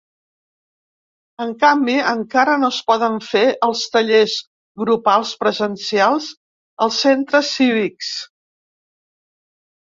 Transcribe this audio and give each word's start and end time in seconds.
En 1.43 1.49
canvi, 1.63 1.97
encara 2.11 2.55
no 2.61 2.69
es 2.75 2.79
poden 2.91 3.17
fer 3.25 3.43
els 3.67 3.83
tallers 3.97 4.39
grupals 4.85 5.35
presencials 5.45 6.31
als 6.87 6.99
centres 7.05 7.53
cívics. 7.59 8.11